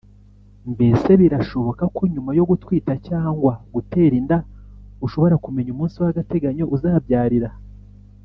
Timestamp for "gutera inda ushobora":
3.73-5.35